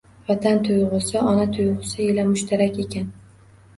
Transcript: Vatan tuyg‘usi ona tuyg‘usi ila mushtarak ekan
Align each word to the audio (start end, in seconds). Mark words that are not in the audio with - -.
Vatan 0.27 0.61
tuyg‘usi 0.67 1.21
ona 1.33 1.45
tuyg‘usi 1.57 2.03
ila 2.07 2.25
mushtarak 2.31 2.85
ekan 2.89 3.13